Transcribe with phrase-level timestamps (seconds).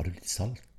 [0.00, 0.69] Har du litt salt?